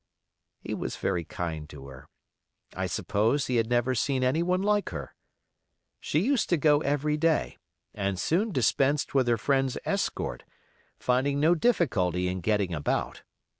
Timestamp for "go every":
6.57-7.17